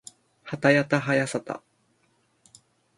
[0.41, 1.61] はたやたはやさた